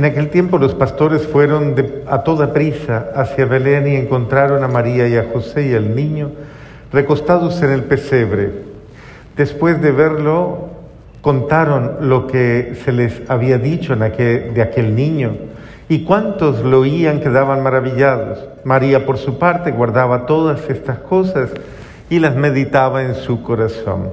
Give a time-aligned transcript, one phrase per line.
[0.00, 1.74] En aquel tiempo los pastores fueron
[2.08, 6.30] a toda prisa hacia Belén y encontraron a María y a José y al niño
[6.90, 8.50] recostados en el pesebre.
[9.36, 10.70] Después de verlo,
[11.20, 15.36] contaron lo que se les había dicho de aquel niño
[15.90, 18.38] y cuantos lo oían quedaban maravillados.
[18.64, 21.50] María, por su parte, guardaba todas estas cosas
[22.08, 24.12] y las meditaba en su corazón.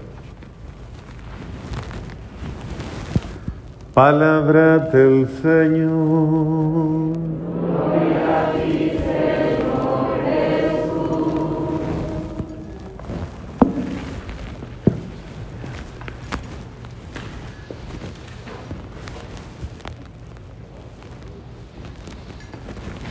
[3.93, 7.11] Palabra del Señor.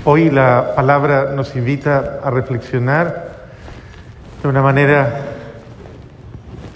[0.07, 3.37] Hoy la palabra nos invita a reflexionar
[4.43, 5.21] de una manera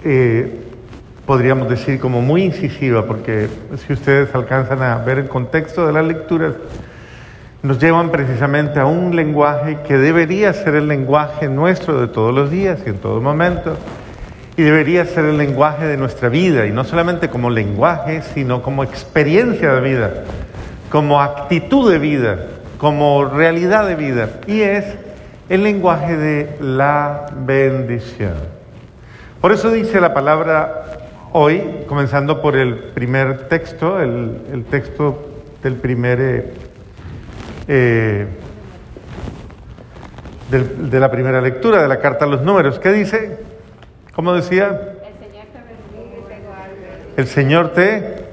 [0.03, 0.64] eh,
[1.25, 3.49] podríamos decir, como muy incisiva, porque
[3.85, 6.53] si ustedes alcanzan a ver el contexto de las lecturas,
[7.63, 12.51] nos llevan precisamente a un lenguaje que debería ser el lenguaje nuestro de todos los
[12.51, 13.75] días y en todo momento,
[14.55, 18.83] y debería ser el lenguaje de nuestra vida, y no solamente como lenguaje, sino como
[18.83, 20.11] experiencia de vida,
[20.91, 22.37] como actitud de vida,
[22.77, 24.85] como realidad de vida, y es
[25.49, 28.33] el lenguaje de la bendición.
[29.41, 31.04] Por eso dice la palabra
[31.37, 35.21] Hoy, comenzando por el primer texto, el, texto
[35.61, 36.53] del primer, eh,
[37.67, 38.25] eh,
[40.49, 43.37] de la primera lectura de la carta a los números, ¿qué dice?
[44.13, 44.93] ¿Cómo decía?
[47.17, 48.29] El Señor te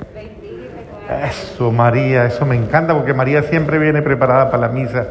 [1.28, 5.09] Eso, María, eso me encanta porque María siempre viene preparada para la misa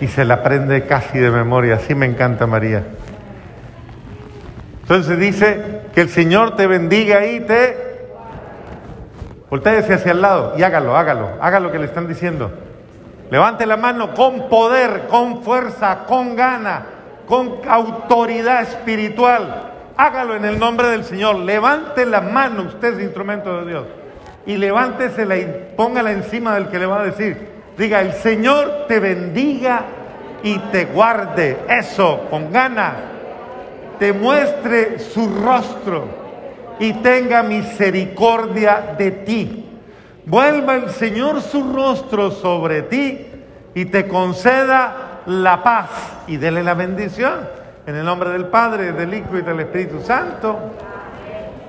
[0.00, 1.74] y se la aprende casi de memoria.
[1.74, 2.82] Así me encanta María.
[4.84, 7.94] Entonces dice que el Señor te bendiga y te...
[9.48, 12.50] Voltéese hacia el lado y hágalo, hágalo, hágalo que le están diciendo.
[13.30, 16.86] Levante la mano con poder, con fuerza, con gana,
[17.26, 19.70] con autoridad espiritual.
[19.96, 21.36] Hágalo en el nombre del Señor.
[21.36, 23.86] Levante la mano, usted es instrumento de Dios.
[24.46, 27.54] Y levántesela y póngala encima del que le va a decir.
[27.78, 29.82] Diga, el Señor te bendiga
[30.42, 31.58] y te guarde.
[31.68, 33.13] Eso, con ganas
[34.04, 36.04] te muestre su rostro
[36.78, 39.64] y tenga misericordia de ti.
[40.26, 43.26] Vuelva el Señor su rostro sobre ti
[43.74, 45.88] y te conceda la paz
[46.26, 47.48] y dele la bendición.
[47.86, 50.58] En el nombre del Padre, del Hijo y del Espíritu Santo.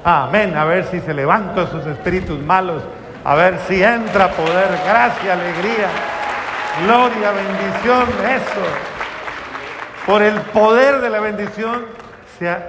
[0.03, 0.57] Amén.
[0.57, 2.84] A ver si se levantan esos espíritus malos.
[3.23, 5.88] A ver si entra poder, gracia, alegría,
[6.85, 8.03] gloria, bendición.
[8.29, 8.66] Eso.
[10.06, 12.03] Por el poder de la bendición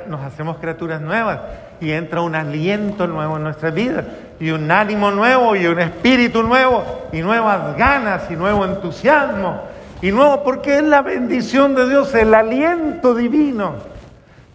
[0.09, 1.41] nos hacemos criaturas nuevas
[1.81, 4.04] y entra un aliento nuevo en nuestra vida
[4.38, 9.62] y un ánimo nuevo y un espíritu nuevo y nuevas ganas y nuevo entusiasmo
[10.03, 13.75] y nuevo porque es la bendición de Dios, el aliento divino.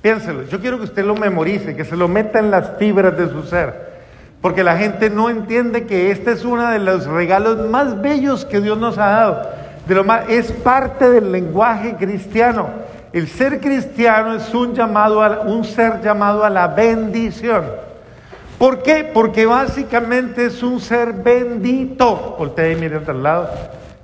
[0.01, 3.29] Piénselo, yo quiero que usted lo memorice, que se lo meta en las fibras de
[3.29, 3.91] su ser,
[4.41, 8.61] porque la gente no entiende que este es uno de los regalos más bellos que
[8.61, 9.49] Dios nos ha dado,
[9.87, 12.90] de lo más, es parte del lenguaje cristiano.
[13.13, 17.65] El ser cristiano es un, llamado a, un ser llamado a la bendición.
[18.57, 19.09] ¿Por qué?
[19.11, 22.35] Porque básicamente es un ser bendito.
[22.37, 23.49] Voltea y mire al lado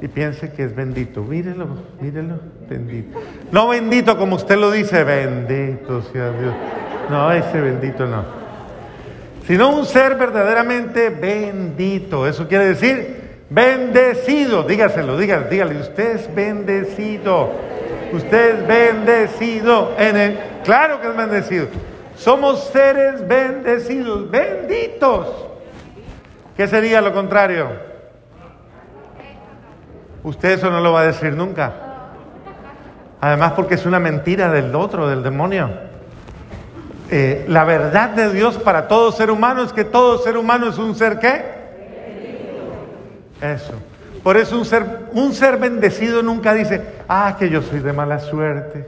[0.02, 1.22] y piense que es bendito.
[1.22, 1.68] Mírelo,
[2.02, 3.20] mírelo, bendito.
[3.52, 6.54] No bendito como usted lo dice, bendito sea Dios.
[7.10, 8.24] No, ese bendito no.
[9.46, 12.28] Sino un ser verdaderamente bendito.
[12.28, 14.64] Eso quiere decir bendecido.
[14.64, 17.77] Dígaselo, dígale, dígale, usted es bendecido.
[18.14, 20.40] Usted es bendecido en el...
[20.64, 21.68] Claro que es bendecido.
[22.16, 25.28] Somos seres bendecidos, benditos.
[26.56, 27.70] ¿Qué sería lo contrario?
[30.24, 31.74] Usted eso no lo va a decir nunca.
[33.22, 35.70] Además porque es una mentira del otro, del demonio.
[37.10, 40.78] Eh, la verdad de Dios para todo ser humano es que todo ser humano es
[40.78, 41.46] un ser qué?
[43.42, 43.74] Eso.
[44.28, 48.20] Por eso un ser, un ser bendecido nunca dice, ah, que yo soy de mala
[48.20, 48.86] suerte,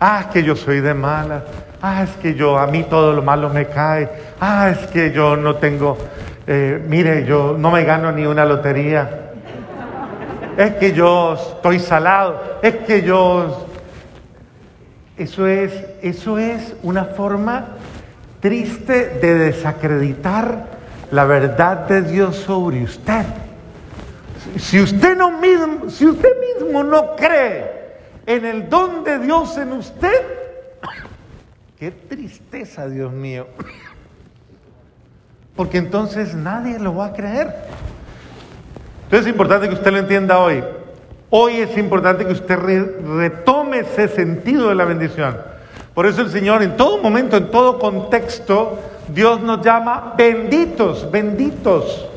[0.00, 1.44] ah, que yo soy de mala,
[1.80, 4.08] ah, es que yo, a mí todo lo malo me cae,
[4.40, 5.96] ah, es que yo no tengo,
[6.44, 9.30] eh, mire, yo no me gano ni una lotería.
[10.56, 13.64] es que yo estoy salado, es que yo...
[15.16, 15.72] Eso es,
[16.02, 17.76] eso es una forma
[18.40, 20.64] triste de desacreditar
[21.12, 23.24] la verdad de Dios sobre usted.
[24.58, 27.78] Si usted, no mismo, si usted mismo no cree
[28.26, 30.20] en el don de Dios en usted,
[31.78, 33.46] qué tristeza, Dios mío.
[35.56, 37.54] Porque entonces nadie lo va a creer.
[39.04, 40.62] Entonces es importante que usted lo entienda hoy.
[41.30, 45.36] Hoy es importante que usted retome ese sentido de la bendición.
[45.94, 48.78] Por eso el Señor en todo momento, en todo contexto,
[49.08, 52.08] Dios nos llama benditos, benditos.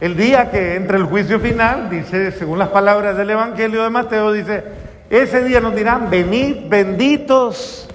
[0.00, 4.32] El día que entra el juicio final, dice, según las palabras del Evangelio de Mateo,
[4.32, 4.62] dice,
[5.10, 7.88] ese día nos dirán, venid benditos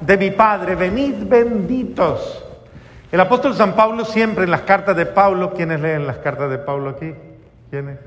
[0.00, 2.44] de mi Padre, venid benditos.
[3.12, 6.58] El apóstol San Pablo siempre en las cartas de Pablo, ¿quiénes leen las cartas de
[6.58, 7.14] Pablo aquí?
[7.70, 7.98] ¿Quiénes?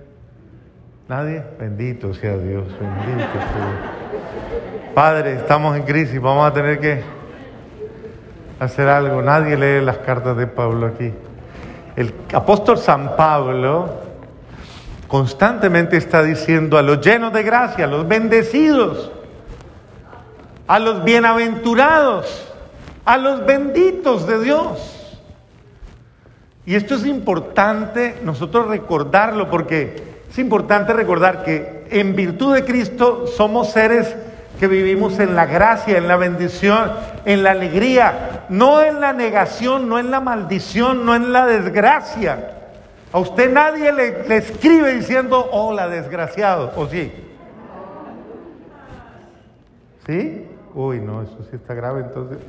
[1.07, 1.43] ¿Nadie?
[1.59, 4.93] Bendito sea Dios, bendito sea.
[4.93, 7.01] Padre, estamos en crisis, vamos a tener que
[8.59, 9.21] hacer algo.
[9.21, 11.13] Nadie lee las cartas de Pablo aquí.
[11.95, 13.89] El apóstol San Pablo
[15.07, 19.11] constantemente está diciendo a los llenos de gracia, a los bendecidos,
[20.65, 22.47] a los bienaventurados,
[23.05, 25.19] a los benditos de Dios.
[26.65, 33.27] Y esto es importante nosotros recordarlo porque es importante recordar que en virtud de Cristo
[33.27, 34.15] somos seres
[34.59, 36.91] que vivimos en la gracia, en la bendición,
[37.25, 42.51] en la alegría, no en la negación, no en la maldición, no en la desgracia.
[43.11, 47.11] A usted nadie le, escribe diciendo, hola desgraciado, ¿o sí?
[50.07, 50.47] ¿Sí?
[50.73, 52.39] Uy, no, eso sí está grave entonces.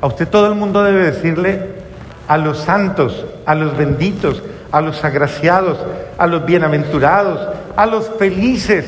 [0.00, 1.84] A usted todo el mundo debe decirle
[2.28, 5.78] a los santos, a los benditos, a los agraciados,
[6.18, 7.40] a los bienaventurados,
[7.76, 8.84] a los felices.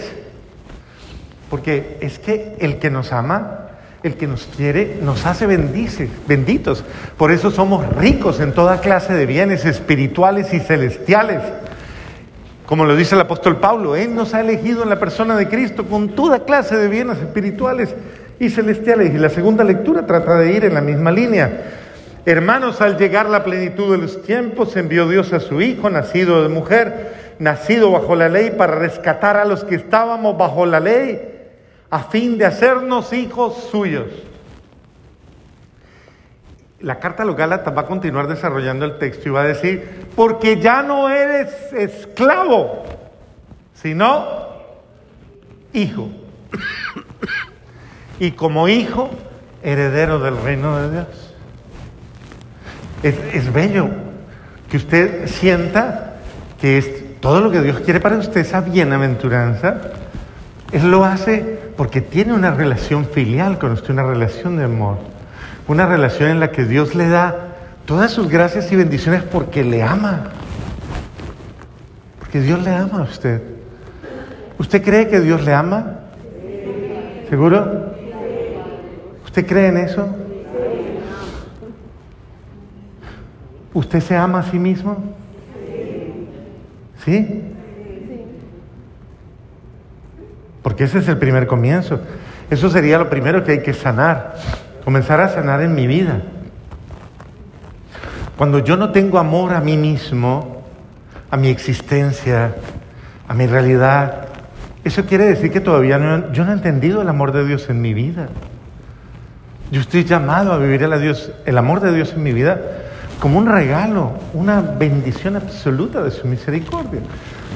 [1.51, 3.69] Porque es que el que nos ama,
[4.03, 6.85] el que nos quiere, nos hace bendice, benditos.
[7.17, 11.43] Por eso somos ricos en toda clase de bienes espirituales y celestiales.
[12.67, 15.85] Como lo dice el apóstol Pablo, Él nos ha elegido en la persona de Cristo
[15.85, 17.95] con toda clase de bienes espirituales
[18.41, 19.15] y celestiales.
[19.15, 21.65] Y la segunda lectura trata de ir en la misma línea.
[22.25, 26.49] Hermanos, al llegar la plenitud de los tiempos, envió Dios a su Hijo, nacido de
[26.49, 31.21] mujer, nacido bajo la ley, para rescatar a los que estábamos bajo la ley,
[31.91, 34.09] a fin de hacernos hijos suyos.
[36.81, 40.09] La carta a los Gálatas va a continuar desarrollando el texto y va a decir,
[40.15, 42.85] porque ya no eres esclavo,
[43.75, 44.27] sino
[45.73, 46.09] hijo.
[48.21, 49.11] y como hijo,
[49.63, 51.07] heredero del reino de Dios.
[53.03, 53.89] Es, bello
[54.71, 56.17] que usted sienta
[56.61, 56.96] que es
[57.27, 59.79] todo lo que Dios quiere para usted, esa bienaventuranza,
[60.71, 64.99] Él lo hace porque tiene una relación filial con usted, una relación de amor,
[65.67, 67.49] una relación en la que Dios le da
[67.85, 70.29] todas sus gracias y bendiciones porque le ama,
[72.21, 73.43] porque Dios le ama a usted.
[74.57, 75.95] ¿Usted cree que Dios le ama?
[77.29, 77.93] ¿Seguro?
[79.25, 80.09] ¿Usted cree en eso?
[83.75, 85.17] ¿Usted se ama a sí mismo?
[87.07, 87.41] ¿Sí?
[90.61, 92.01] Porque ese es el primer comienzo.
[92.51, 94.35] Eso sería lo primero que hay que sanar.
[94.85, 96.23] Comenzar a sanar en mi vida.
[98.37, 100.65] Cuando yo no tengo amor a mí mismo,
[101.31, 102.57] a mi existencia,
[103.29, 104.27] a mi realidad,
[104.83, 107.81] eso quiere decir que todavía no, yo no he entendido el amor de Dios en
[107.81, 108.31] mi vida.
[109.71, 112.61] Yo estoy llamado a vivir el, el amor de Dios en mi vida
[113.21, 117.01] como un regalo, una bendición absoluta de su misericordia.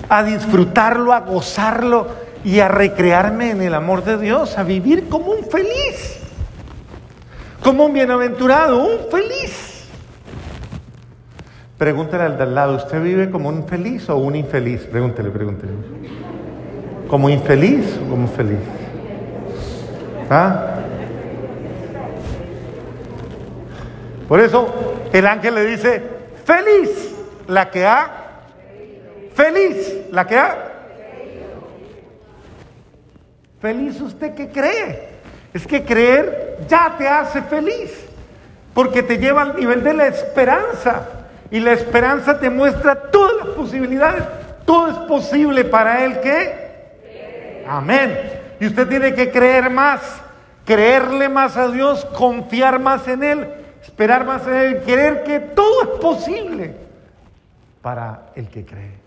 [0.09, 2.09] A disfrutarlo, a gozarlo
[2.45, 6.19] y a recrearme en el amor de Dios, a vivir como un feliz,
[7.63, 9.85] como un bienaventurado, un feliz.
[11.77, 14.83] Pregúntale al de al lado, ¿usted vive como un feliz o un infeliz?
[14.83, 15.73] Pregúntele, pregúntele.
[17.09, 18.59] ¿Como infeliz o como feliz?
[20.31, 20.77] ¿Ah?
[24.29, 26.03] Por eso el ángel le dice,
[26.45, 27.15] feliz
[27.49, 28.11] la que ha,
[29.35, 30.67] feliz la que ha.
[33.61, 35.11] Feliz usted que cree.
[35.53, 37.93] Es que creer ya te hace feliz,
[38.73, 41.09] porque te lleva al nivel de la esperanza.
[41.51, 44.23] Y la esperanza te muestra todas las posibilidades.
[44.65, 47.65] Todo es posible para él que...
[47.69, 48.19] Amén.
[48.61, 50.01] Y usted tiene que creer más,
[50.65, 55.83] creerle más a Dios, confiar más en Él esperar más en Él, querer que todo
[55.83, 56.75] es posible.
[57.83, 59.01] para el que cree.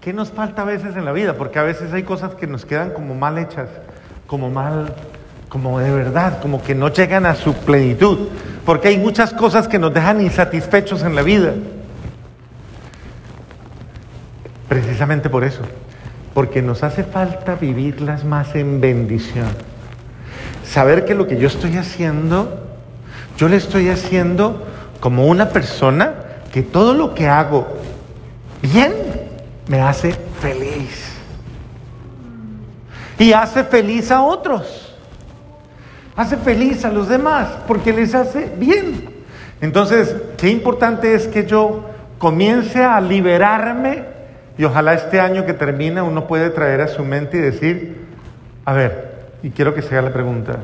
[0.00, 1.34] ¿Qué nos falta a veces en la vida?
[1.36, 3.68] Porque a veces hay cosas que nos quedan como mal hechas,
[4.26, 4.94] como mal,
[5.48, 8.28] como de verdad, como que no llegan a su plenitud.
[8.64, 11.52] Porque hay muchas cosas que nos dejan insatisfechos en la vida.
[14.68, 15.62] Precisamente por eso.
[16.34, 19.48] Porque nos hace falta vivirlas más en bendición.
[20.64, 22.61] Saber que lo que yo estoy haciendo,
[23.36, 24.66] yo le estoy haciendo
[25.00, 26.14] como una persona
[26.52, 27.66] que todo lo que hago
[28.60, 28.92] bien
[29.68, 31.12] me hace feliz.
[33.18, 34.94] Y hace feliz a otros.
[36.14, 39.08] Hace feliz a los demás porque les hace bien.
[39.60, 41.84] Entonces, qué importante es que yo
[42.18, 44.04] comience a liberarme
[44.58, 48.06] y ojalá este año que termina uno puede traer a su mente y decir,
[48.64, 49.12] a ver,
[49.42, 50.58] y quiero que se haga la pregunta,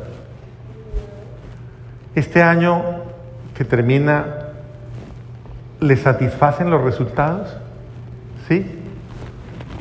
[2.19, 2.83] este año
[3.55, 4.25] que termina,
[5.81, 7.57] ¿le satisfacen los resultados?
[8.49, 8.67] ¿Sí?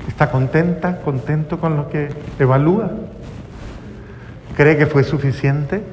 [0.07, 2.91] ¿Está contenta, contento con lo que evalúa?
[4.55, 5.83] ¿Cree que fue suficiente?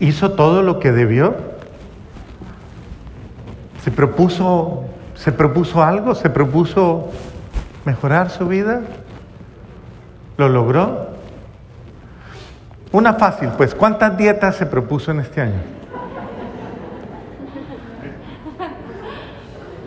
[0.00, 1.34] ¿Hizo todo lo que debió?
[3.84, 4.86] ¿Se propuso
[5.22, 6.16] ¿Se propuso algo?
[6.16, 7.08] ¿Se propuso
[7.84, 8.80] mejorar su vida?
[10.36, 11.01] ¿Lo logró?
[12.92, 15.60] Una fácil, pues, ¿cuántas dietas se propuso en este año?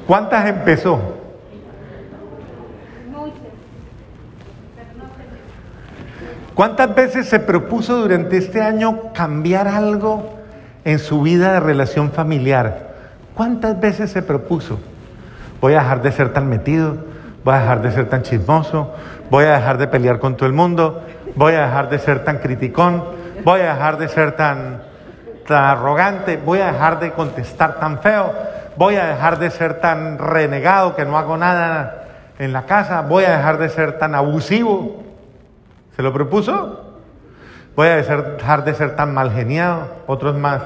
[0.07, 0.99] ¿Cuántas empezó?
[6.53, 10.35] ¿Cuántas veces se propuso durante este año cambiar algo
[10.83, 12.95] en su vida de relación familiar?
[13.33, 14.79] ¿Cuántas veces se propuso?
[15.65, 16.95] voy a dejar de ser tan metido,
[17.43, 18.93] voy a dejar de ser tan chismoso,
[19.31, 21.01] voy a dejar de pelear con todo el mundo,
[21.35, 23.03] voy a dejar de ser tan criticón,
[23.43, 24.81] voy a dejar de ser tan,
[25.47, 28.33] arrogante, voy a dejar de contestar tan feo,
[28.77, 32.05] voy a dejar de ser tan renegado que no hago nada
[32.39, 35.03] en la casa, voy a dejar de ser tan abusivo.
[35.95, 36.81] ¿Se lo propuso?
[37.75, 40.61] Voy a dejar de ser tan mal geniado, otros más.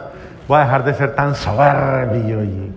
[0.47, 2.71] Voy a dejar de ser tan soberbio y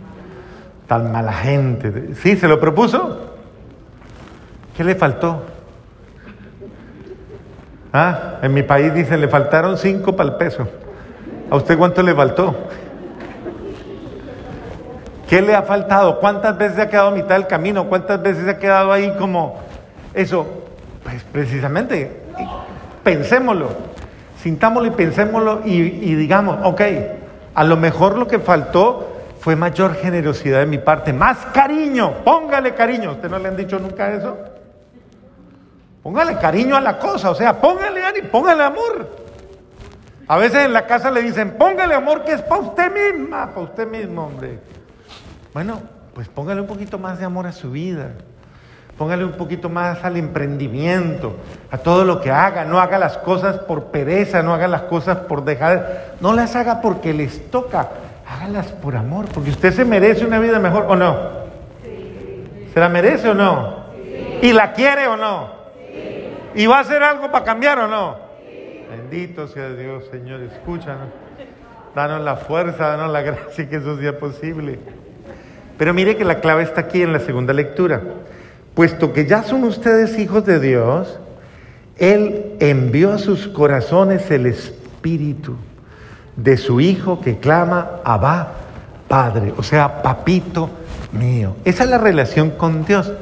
[0.86, 2.14] tan mala gente.
[2.16, 2.36] ¿Sí?
[2.36, 3.32] ¿Se lo propuso?
[4.76, 5.51] ¿Qué le faltó?
[7.92, 10.66] Ah, en mi país dicen, le faltaron cinco para el peso.
[11.50, 12.54] ¿A usted cuánto le faltó?
[15.28, 16.18] ¿Qué le ha faltado?
[16.18, 17.88] ¿Cuántas veces ha quedado a mitad del camino?
[17.88, 19.60] ¿Cuántas veces se ha quedado ahí como
[20.14, 20.46] eso?
[21.02, 22.22] Pues precisamente,
[23.02, 23.70] pensémoslo,
[24.42, 26.80] sintámoslo y pensémoslo y, y digamos, ok,
[27.54, 29.08] a lo mejor lo que faltó
[29.40, 33.12] fue mayor generosidad de mi parte, más cariño, póngale cariño.
[33.12, 34.51] ¿Usted no le han dicho nunca eso?
[36.02, 39.08] Póngale cariño a la cosa, o sea, póngale ánimo, póngale amor.
[40.26, 43.60] A veces en la casa le dicen, póngale amor que es para usted misma, para
[43.60, 44.58] usted mismo, hombre.
[45.54, 45.80] Bueno,
[46.14, 48.12] pues póngale un poquito más de amor a su vida.
[48.98, 51.36] Póngale un poquito más al emprendimiento,
[51.70, 52.64] a todo lo que haga.
[52.64, 56.16] No haga las cosas por pereza, no haga las cosas por dejar.
[56.20, 57.88] No las haga porque les toca
[58.32, 61.42] hágalas por amor, porque usted se merece una vida mejor o no.
[62.72, 63.82] ¿Se la merece o no?
[64.40, 65.61] ¿Y la quiere o no?
[66.54, 68.16] ¿Y va a hacer algo para cambiar o no?
[68.90, 71.08] Bendito sea Dios, Señor, escúchanos.
[71.94, 74.78] Danos la fuerza, danos la gracia que eso sea posible.
[75.78, 78.02] Pero mire que la clave está aquí en la segunda lectura.
[78.74, 81.18] Puesto que ya son ustedes hijos de Dios,
[81.98, 85.56] Él envió a sus corazones el Espíritu
[86.36, 88.52] de su hijo que clama Abba,
[89.08, 90.70] Padre, o sea, papito
[91.12, 91.56] mío.
[91.64, 93.12] Esa es la relación con Dios.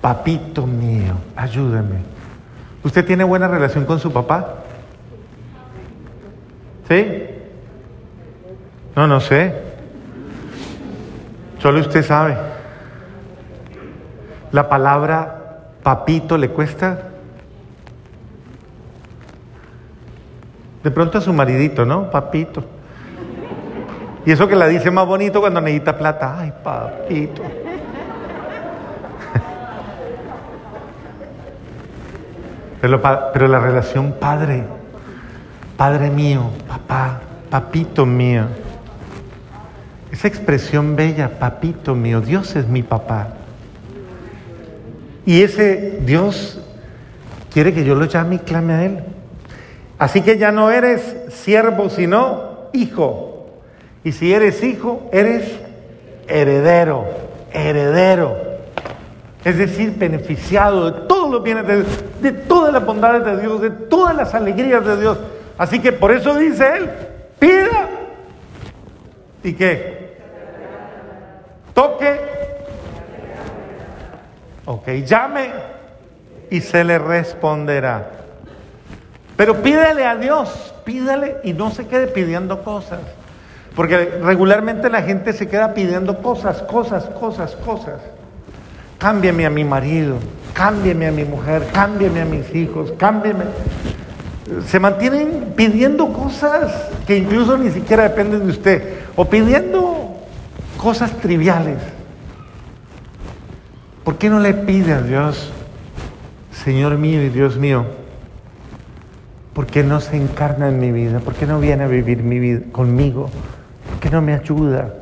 [0.00, 2.15] Papito mío, ayúdame.
[2.86, 4.58] ¿Usted tiene buena relación con su papá?
[6.86, 7.24] ¿Sí?
[8.94, 9.52] No, no sé.
[11.58, 12.36] Solo usted sabe.
[14.52, 17.10] La palabra papito le cuesta
[20.84, 22.08] De pronto a su maridito, ¿no?
[22.08, 22.62] Papito.
[24.24, 26.38] Y eso que la dice más bonito cuando necesita plata.
[26.38, 27.42] Ay, papito.
[33.32, 34.62] Pero, la relación padre,
[35.76, 38.44] padre mío, papá, papito mío.
[40.12, 43.28] Esa expresión bella, papito mío, Dios es mi papá.
[45.24, 46.60] Y ese Dios
[47.52, 49.00] quiere que yo lo llame y clame a Él.
[49.98, 53.48] Así que ya no eres siervo, sino hijo.
[54.04, 55.50] Y si eres hijo, eres
[56.28, 57.04] heredero,
[57.52, 58.45] heredero.
[59.46, 63.60] Es decir, beneficiado de todos los bienes de Dios, de todas las bondades de Dios,
[63.60, 65.18] de todas las alegrías de Dios.
[65.56, 66.90] Así que por eso dice él,
[67.38, 67.88] pida.
[69.44, 70.16] ¿Y qué?
[71.74, 72.18] toque.
[74.64, 75.52] Ok, llame
[76.50, 78.10] y se le responderá.
[79.36, 82.98] Pero pídele a Dios, pídale y no se quede pidiendo cosas.
[83.76, 88.00] Porque regularmente la gente se queda pidiendo cosas, cosas, cosas, cosas.
[88.98, 90.16] Cámbiame a mi marido,
[90.54, 93.44] cámbiame a mi mujer, cámbiame a mis hijos, cámbiame.
[94.66, 96.72] Se mantienen pidiendo cosas
[97.06, 100.16] que incluso ni siquiera dependen de usted, o pidiendo
[100.78, 101.78] cosas triviales.
[104.04, 105.52] ¿Por qué no le pide a Dios,
[106.64, 107.84] Señor mío y Dios mío?
[109.52, 111.18] ¿Por qué no se encarna en mi vida?
[111.20, 113.30] ¿Por qué no viene a vivir mi vida conmigo?
[113.90, 114.94] ¿Por qué no me ayuda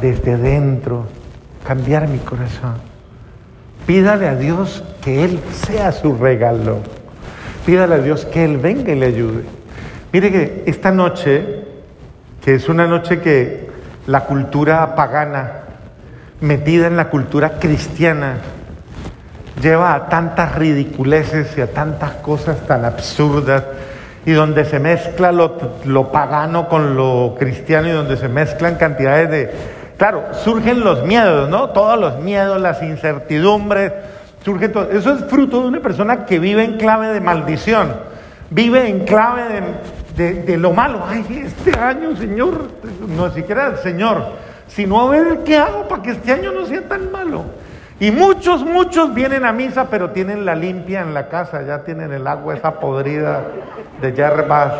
[0.00, 1.06] desde dentro
[1.68, 2.76] cambiar mi corazón?
[3.86, 6.78] Pídale a Dios que Él sea su regalo.
[7.66, 9.44] Pídale a Dios que Él venga y le ayude.
[10.10, 11.66] Mire que esta noche,
[12.42, 13.68] que es una noche que
[14.06, 15.64] la cultura pagana,
[16.40, 18.36] metida en la cultura cristiana,
[19.60, 23.62] lleva a tantas ridiculeces y a tantas cosas tan absurdas
[24.24, 29.77] y donde se mezcla lo, pagano con lo cristiano y donde se mezclan cantidades de...
[29.98, 31.70] Claro, surgen los miedos, ¿no?
[31.70, 33.92] Todos los miedos, las incertidumbres,
[34.44, 34.88] surgen todo.
[34.92, 37.92] Eso es fruto de una persona que vive en clave de maldición,
[38.48, 39.60] vive en clave
[40.16, 41.02] de, de, lo malo.
[41.04, 42.68] Ay, este año, Señor,
[43.08, 44.24] no siquiera el Señor,
[44.68, 47.46] sino a ver qué hago para que este año no sea tan malo.
[47.98, 52.12] Y muchos, muchos vienen a misa, pero tienen la limpia en la casa, ya tienen
[52.12, 53.42] el agua esa podrida
[54.00, 54.74] de yerbas.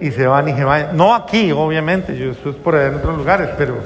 [0.00, 0.96] Y se van y se van.
[0.96, 3.76] No aquí, obviamente, yo, eso es por ahí en otros lugares, pero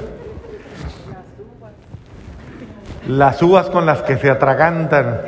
[3.07, 5.21] las uvas con las que se atragantan.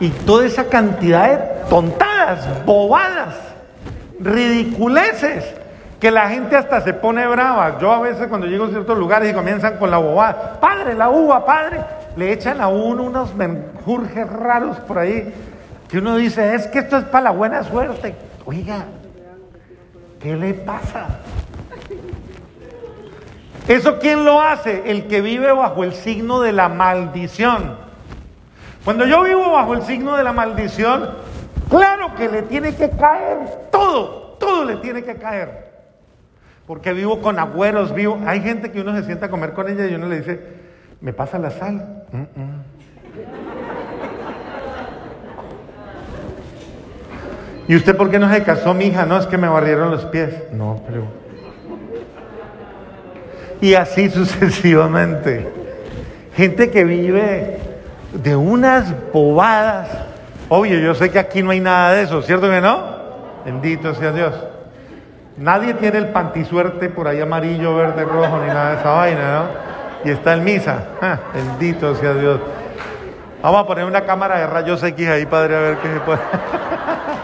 [0.00, 3.36] Y toda esa cantidad de tontadas, bobadas,
[4.20, 5.44] ridiculeces
[6.00, 7.78] que la gente hasta se pone brava.
[7.78, 11.08] Yo a veces cuando llego a ciertos lugares y comienzan con la bobada, padre, la
[11.08, 11.80] uva, padre,
[12.16, 15.32] le echan a uno unos menjurjes raros por ahí,
[15.88, 18.14] que uno dice, es que esto es para la buena suerte.
[18.46, 18.84] Oiga,
[20.20, 21.20] ¿qué le pasa?
[23.66, 24.90] ¿Eso quién lo hace?
[24.90, 27.76] El que vive bajo el signo de la maldición.
[28.84, 31.08] Cuando yo vivo bajo el signo de la maldición,
[31.70, 35.72] claro que le tiene que caer todo, todo le tiene que caer.
[36.66, 38.20] Porque vivo con agüeros, vivo.
[38.26, 40.40] Hay gente que uno se sienta a comer con ella y uno le dice,
[41.00, 42.04] ¿me pasa la sal?
[47.66, 49.06] ¿Y usted por qué no se casó, mi hija?
[49.06, 50.30] No, es que me barrieron los pies.
[50.52, 51.04] No, pero.
[53.60, 55.48] Y así sucesivamente.
[56.36, 57.58] Gente que vive
[58.12, 59.88] de unas bobadas.
[60.48, 62.94] Obvio, yo sé que aquí no hay nada de eso, ¿cierto que no?
[63.44, 64.34] Bendito sea Dios.
[65.36, 69.44] Nadie tiene el pantisuerte por ahí amarillo, verde, rojo, ni nada de esa vaina, ¿no?
[70.04, 70.84] Y está en misa.
[71.00, 72.40] Ah, bendito sea Dios.
[73.42, 76.20] Vamos a poner una cámara de rayos X ahí, padre, a ver qué se puede.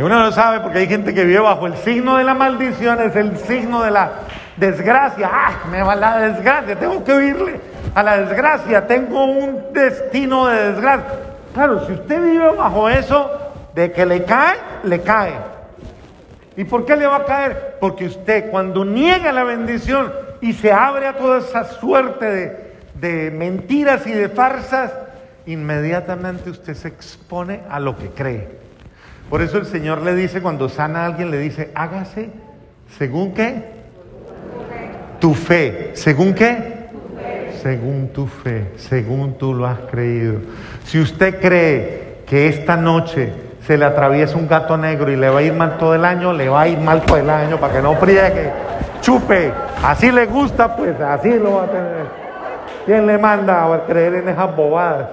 [0.00, 3.02] y uno no sabe porque hay gente que vive bajo el signo de la maldición,
[3.02, 4.12] es el signo de la
[4.56, 5.28] desgracia.
[5.30, 5.66] ¡Ah!
[5.70, 7.60] Me va la desgracia, tengo que oírle
[7.94, 11.06] a la desgracia, tengo un destino de desgracia.
[11.52, 13.30] Claro, si usted vive bajo eso,
[13.74, 15.34] de que le cae, le cae.
[16.56, 17.76] ¿Y por qué le va a caer?
[17.78, 24.06] Porque usted cuando niega la bendición y se abre a toda esa suerte de, mentiras
[24.06, 24.94] y de farsas,
[25.44, 28.69] inmediatamente usted se expone a lo que cree.
[29.30, 32.30] Por eso el Señor le dice, cuando sana a alguien, le dice, hágase
[32.98, 33.62] según qué?
[35.20, 35.92] Tu fe.
[35.94, 36.80] ¿Según qué?
[37.62, 40.40] Según tu fe, según tú lo has creído.
[40.84, 43.32] Si usted cree que esta noche
[43.66, 46.32] se le atraviesa un gato negro y le va a ir mal todo el año,
[46.32, 48.50] le va a ir mal todo el año para que no friegue,
[49.00, 49.52] chupe,
[49.84, 52.06] así le gusta, pues así lo va a tener.
[52.86, 55.08] ¿Quién le manda a creer en esas bobadas?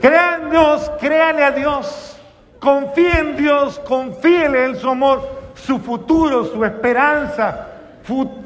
[0.00, 2.16] Crean en Dios, créale a Dios,
[2.60, 7.66] confíe en Dios, confíele en su amor, su futuro, su esperanza,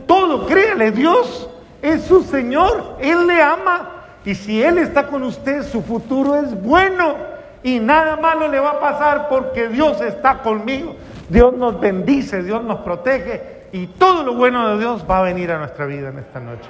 [0.07, 1.51] todo, créale, Dios
[1.83, 3.90] es su Señor, Él le ama,
[4.25, 7.14] y si Él está con usted, su futuro es bueno
[7.62, 10.95] y nada malo le va a pasar porque Dios está conmigo.
[11.29, 15.51] Dios nos bendice, Dios nos protege y todo lo bueno de Dios va a venir
[15.51, 16.69] a nuestra vida en esta noche.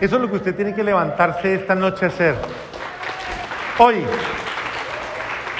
[0.00, 2.34] Eso es lo que usted tiene que levantarse esta noche a hacer.
[3.78, 4.04] Hoy,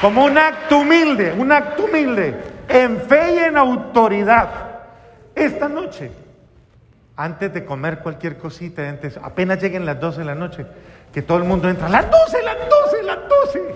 [0.00, 2.34] como un acto humilde, un acto humilde,
[2.68, 4.48] en fe y en autoridad.
[5.34, 6.10] Esta noche
[7.16, 10.66] antes de comer cualquier cosita, antes, apenas lleguen las 12 de la noche,
[11.12, 13.74] que todo el mundo entra, las 12, las 12, las 12.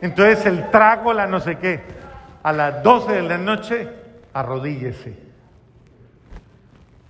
[0.00, 1.82] Entonces el trago, la no sé qué,
[2.42, 3.88] a las 12 de la noche,
[4.32, 5.14] arrodíllese.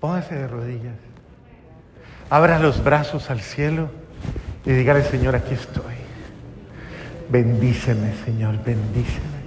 [0.00, 0.96] Póngase de rodillas.
[2.28, 3.90] Abra los brazos al cielo
[4.64, 5.94] y dígale, Señor, aquí estoy.
[7.28, 9.40] Bendíceme, Señor, bendíceme.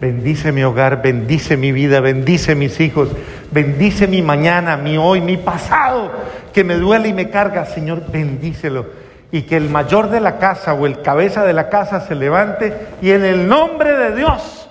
[0.00, 3.08] Bendice mi hogar, bendice mi vida, bendice mis hijos,
[3.50, 6.12] bendice mi mañana, mi hoy, mi pasado,
[6.52, 7.66] que me duele y me carga.
[7.66, 8.86] Señor, bendícelo.
[9.32, 12.74] Y que el mayor de la casa o el cabeza de la casa se levante
[13.02, 14.70] y en el nombre de Dios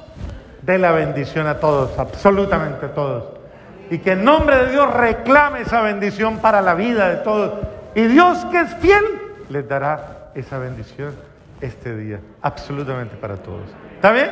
[0.63, 3.25] dé la bendición a todos, absolutamente a todos.
[3.91, 7.53] Y que en nombre de Dios reclame esa bendición para la vida de todos.
[7.95, 9.03] Y Dios que es fiel
[9.49, 11.13] les dará esa bendición
[11.61, 13.63] este día, absolutamente para todos.
[13.95, 14.29] ¿Está bien?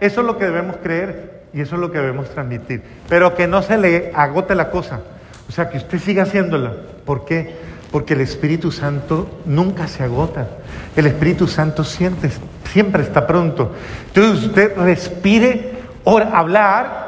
[0.00, 2.82] Eso es lo que debemos creer y eso es lo que debemos transmitir.
[3.08, 5.00] Pero que no se le agote la cosa.
[5.48, 6.72] O sea, que usted siga haciéndola.
[7.04, 7.56] ¿Por qué?
[7.90, 10.48] Porque el Espíritu Santo nunca se agota.
[10.94, 12.30] El Espíritu Santo siempre,
[12.64, 13.72] siempre está pronto.
[14.08, 15.72] Entonces usted respire,
[16.04, 17.06] hablar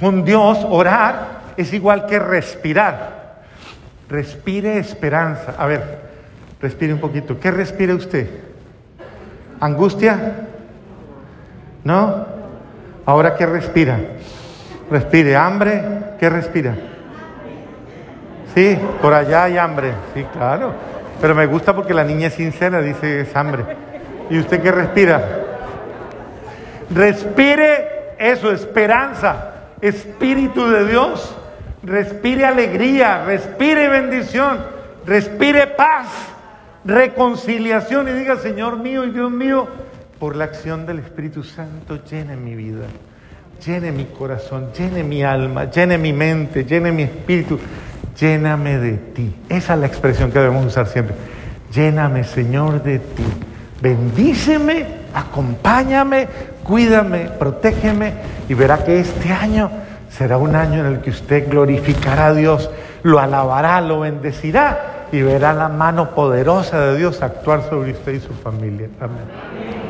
[0.00, 3.21] con Dios, orar, es igual que respirar.
[4.12, 5.54] Respire esperanza.
[5.56, 5.82] A ver,
[6.60, 7.40] respire un poquito.
[7.40, 8.28] ¿Qué respira usted?
[9.58, 10.48] ¿Angustia?
[11.82, 12.26] ¿No?
[13.06, 13.98] Ahora, ¿qué respira?
[14.90, 15.34] Respire.
[15.34, 15.82] ¿Hambre?
[16.20, 16.74] ¿Qué respira?
[18.54, 19.94] Sí, por allá hay hambre.
[20.12, 20.74] Sí, claro.
[21.18, 23.64] Pero me gusta porque la niña es sincera, dice es hambre.
[24.28, 25.26] ¿Y usted qué respira?
[26.90, 31.34] Respire eso, esperanza, espíritu de Dios.
[31.82, 34.58] Respire alegría, respire bendición,
[35.04, 36.06] respire paz,
[36.84, 39.66] reconciliación y diga, Señor mío y Dios mío,
[40.20, 42.86] por la acción del Espíritu Santo, llene mi vida,
[43.64, 47.58] llene mi corazón, llene mi alma, llene mi mente, llene mi espíritu,
[48.16, 49.34] lléname de ti.
[49.48, 51.16] Esa es la expresión que debemos usar siempre.
[51.74, 53.24] Lléname, Señor, de ti.
[53.80, 56.28] Bendíceme, acompáñame,
[56.62, 58.12] cuídame, protégeme
[58.48, 59.81] y verá que este año
[60.16, 62.70] será un año en el que usted glorificará a Dios,
[63.02, 68.20] lo alabará, lo bendecirá y verá la mano poderosa de Dios actuar sobre usted y
[68.20, 68.88] su familia.
[69.00, 69.81] Amén.